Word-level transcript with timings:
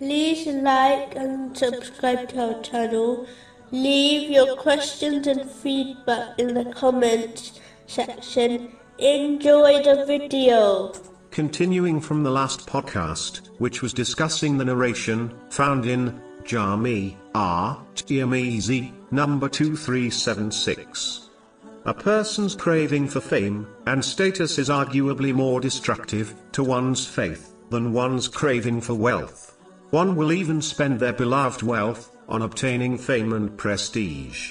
like 0.00 1.14
and 1.14 1.56
subscribe 1.56 2.28
to 2.30 2.54
our 2.54 2.62
channel. 2.62 3.26
Leave 3.70 4.30
your 4.30 4.56
questions 4.56 5.26
and 5.26 5.48
feedback 5.50 6.38
in 6.38 6.54
the 6.54 6.64
comments 6.66 7.60
section. 7.86 8.76
Enjoy 8.98 9.82
the 9.82 10.04
video. 10.06 10.92
Continuing 11.30 12.00
from 12.00 12.22
the 12.22 12.30
last 12.30 12.66
podcast, 12.66 13.48
which 13.58 13.82
was 13.82 13.92
discussing 13.92 14.56
the 14.56 14.64
narration 14.64 15.36
found 15.50 15.86
in 15.86 16.20
Jami 16.44 17.16
R. 17.34 17.82
Tirmizi, 17.94 18.92
number 19.10 19.48
2376. 19.48 21.30
A 21.86 21.94
person's 21.94 22.54
craving 22.54 23.08
for 23.08 23.20
fame 23.20 23.66
and 23.86 24.04
status 24.04 24.58
is 24.58 24.68
arguably 24.68 25.34
more 25.34 25.60
destructive 25.60 26.34
to 26.52 26.62
one's 26.62 27.06
faith 27.06 27.54
than 27.70 27.92
one's 27.92 28.28
craving 28.28 28.80
for 28.80 28.94
wealth. 28.94 29.53
One 29.94 30.16
will 30.16 30.32
even 30.32 30.60
spend 30.60 30.98
their 30.98 31.12
beloved 31.12 31.62
wealth 31.62 32.10
on 32.28 32.42
obtaining 32.42 32.98
fame 32.98 33.32
and 33.32 33.56
prestige. 33.56 34.50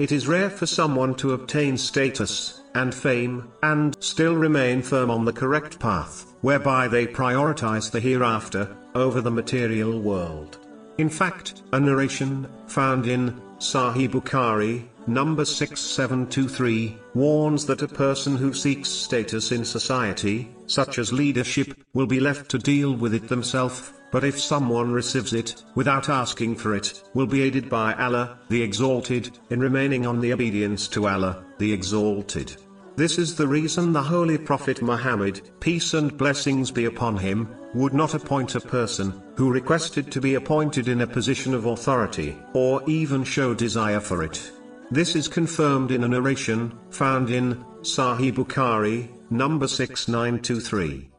It 0.00 0.10
is 0.10 0.26
rare 0.26 0.50
for 0.50 0.66
someone 0.66 1.14
to 1.22 1.32
obtain 1.32 1.78
status 1.78 2.60
and 2.74 2.92
fame 2.92 3.52
and 3.62 3.96
still 4.00 4.34
remain 4.34 4.82
firm 4.82 5.12
on 5.12 5.26
the 5.26 5.32
correct 5.32 5.78
path, 5.78 6.34
whereby 6.40 6.88
they 6.88 7.06
prioritize 7.06 7.88
the 7.88 8.00
hereafter 8.00 8.76
over 8.96 9.20
the 9.20 9.30
material 9.30 10.00
world. 10.00 10.58
In 10.98 11.08
fact, 11.08 11.62
a 11.72 11.78
narration 11.78 12.48
found 12.66 13.06
in 13.06 13.40
Sahih 13.58 14.10
Bukhari, 14.10 14.82
number 15.06 15.44
6723, 15.44 16.98
warns 17.14 17.64
that 17.66 17.82
a 17.82 17.86
person 17.86 18.36
who 18.36 18.52
seeks 18.52 18.88
status 18.88 19.52
in 19.52 19.64
society, 19.64 20.48
such 20.66 20.98
as 20.98 21.12
leadership, 21.12 21.78
will 21.92 22.08
be 22.08 22.18
left 22.18 22.50
to 22.50 22.58
deal 22.58 22.92
with 22.92 23.14
it 23.14 23.28
themselves 23.28 23.92
but 24.14 24.22
if 24.22 24.40
someone 24.40 24.92
receives 24.92 25.32
it, 25.32 25.64
without 25.74 26.08
asking 26.08 26.54
for 26.54 26.76
it, 26.76 27.02
will 27.14 27.26
be 27.26 27.42
aided 27.42 27.68
by 27.68 27.92
Allah, 27.94 28.38
the 28.48 28.62
Exalted, 28.62 29.36
in 29.50 29.58
remaining 29.58 30.06
on 30.06 30.20
the 30.20 30.32
obedience 30.32 30.86
to 30.86 31.08
Allah, 31.08 31.44
the 31.58 31.72
Exalted. 31.72 32.56
This 32.94 33.18
is 33.18 33.34
the 33.34 33.48
reason 33.48 33.92
the 33.92 34.00
Holy 34.00 34.38
Prophet 34.38 34.80
Muhammad, 34.82 35.40
peace 35.58 35.94
and 35.94 36.16
blessings 36.16 36.70
be 36.70 36.84
upon 36.84 37.16
him, 37.16 37.56
would 37.74 37.92
not 37.92 38.14
appoint 38.14 38.54
a 38.54 38.60
person, 38.60 39.20
who 39.34 39.50
requested 39.50 40.12
to 40.12 40.20
be 40.20 40.36
appointed 40.36 40.86
in 40.86 41.00
a 41.00 41.08
position 41.08 41.52
of 41.52 41.66
authority, 41.66 42.36
or 42.52 42.88
even 42.88 43.24
show 43.24 43.52
desire 43.52 43.98
for 43.98 44.22
it. 44.22 44.52
This 44.92 45.16
is 45.16 45.26
confirmed 45.26 45.90
in 45.90 46.04
a 46.04 46.08
narration, 46.08 46.72
found 46.90 47.30
in, 47.30 47.64
Sahih 47.82 48.32
Bukhari, 48.32 49.08
number 49.28 49.66
6923. 49.66 51.10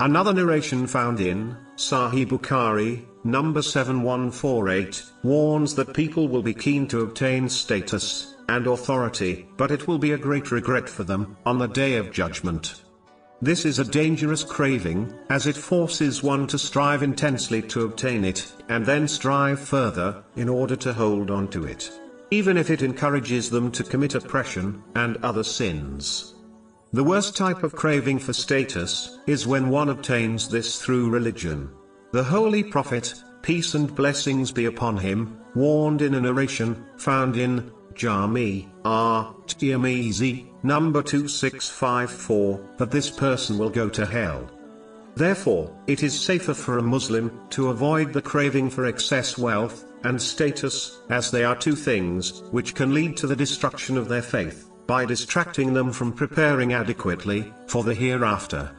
Another 0.00 0.32
narration 0.32 0.86
found 0.86 1.20
in 1.20 1.54
Sahih 1.76 2.26
Bukhari, 2.26 3.04
number 3.22 3.60
7148, 3.60 5.02
warns 5.22 5.74
that 5.74 5.92
people 5.92 6.26
will 6.26 6.40
be 6.40 6.54
keen 6.54 6.88
to 6.88 7.02
obtain 7.02 7.50
status 7.50 8.34
and 8.48 8.66
authority, 8.66 9.46
but 9.58 9.70
it 9.70 9.86
will 9.86 9.98
be 9.98 10.12
a 10.12 10.16
great 10.16 10.50
regret 10.50 10.88
for 10.88 11.04
them 11.04 11.36
on 11.44 11.58
the 11.58 11.66
day 11.66 11.96
of 11.96 12.12
judgment. 12.12 12.82
This 13.42 13.66
is 13.66 13.78
a 13.78 13.84
dangerous 13.84 14.42
craving, 14.42 15.12
as 15.28 15.46
it 15.46 15.54
forces 15.54 16.22
one 16.22 16.46
to 16.46 16.58
strive 16.58 17.02
intensely 17.02 17.60
to 17.60 17.84
obtain 17.84 18.24
it, 18.24 18.50
and 18.70 18.86
then 18.86 19.06
strive 19.06 19.60
further, 19.60 20.24
in 20.34 20.48
order 20.48 20.76
to 20.76 20.94
hold 20.94 21.30
on 21.30 21.48
to 21.48 21.64
it. 21.64 21.90
Even 22.30 22.56
if 22.56 22.70
it 22.70 22.80
encourages 22.80 23.50
them 23.50 23.70
to 23.72 23.84
commit 23.84 24.14
oppression 24.14 24.82
and 24.94 25.18
other 25.18 25.44
sins. 25.44 26.36
The 26.92 27.04
worst 27.04 27.36
type 27.36 27.62
of 27.62 27.76
craving 27.76 28.18
for 28.18 28.32
status, 28.32 29.20
is 29.28 29.46
when 29.46 29.68
one 29.68 29.90
obtains 29.90 30.48
this 30.48 30.82
through 30.82 31.10
religion. 31.10 31.70
The 32.10 32.24
Holy 32.24 32.64
Prophet, 32.64 33.14
peace 33.42 33.74
and 33.74 33.94
blessings 33.94 34.50
be 34.50 34.64
upon 34.64 34.96
him, 34.96 35.38
warned 35.54 36.02
in 36.02 36.16
a 36.16 36.20
narration, 36.20 36.84
found 36.96 37.36
in, 37.36 37.70
Jami, 37.94 38.68
R. 38.84 39.32
Tirmizi, 39.46 40.48
number 40.64 41.00
2654, 41.00 42.60
that 42.78 42.90
this 42.90 43.08
person 43.08 43.56
will 43.56 43.70
go 43.70 43.88
to 43.88 44.04
hell. 44.04 44.50
Therefore, 45.14 45.72
it 45.86 46.02
is 46.02 46.20
safer 46.20 46.54
for 46.54 46.78
a 46.78 46.82
Muslim, 46.82 47.40
to 47.50 47.68
avoid 47.68 48.12
the 48.12 48.22
craving 48.22 48.68
for 48.68 48.86
excess 48.86 49.38
wealth, 49.38 49.84
and 50.02 50.20
status, 50.20 50.98
as 51.08 51.30
they 51.30 51.44
are 51.44 51.54
two 51.54 51.76
things, 51.76 52.42
which 52.50 52.74
can 52.74 52.92
lead 52.92 53.16
to 53.18 53.28
the 53.28 53.36
destruction 53.36 53.96
of 53.96 54.08
their 54.08 54.22
faith 54.22 54.69
by 54.90 55.04
distracting 55.04 55.72
them 55.72 55.92
from 55.92 56.12
preparing 56.12 56.72
adequately 56.72 57.54
for 57.68 57.84
the 57.84 57.94
hereafter. 57.94 58.72